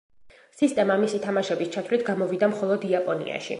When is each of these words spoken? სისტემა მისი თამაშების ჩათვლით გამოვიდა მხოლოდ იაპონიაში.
სისტემა 0.61 0.95
მისი 1.03 1.19
თამაშების 1.27 1.71
ჩათვლით 1.77 2.07
გამოვიდა 2.09 2.53
მხოლოდ 2.57 2.91
იაპონიაში. 2.93 3.49